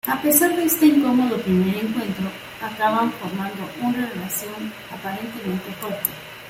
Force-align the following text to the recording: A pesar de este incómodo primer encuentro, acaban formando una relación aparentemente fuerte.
A 0.07 0.19
pesar 0.19 0.55
de 0.55 0.63
este 0.63 0.87
incómodo 0.87 1.37
primer 1.43 1.75
encuentro, 1.75 2.27
acaban 2.59 3.11
formando 3.13 3.69
una 3.83 4.03
relación 4.09 4.73
aparentemente 4.91 5.71
fuerte. 5.73 6.09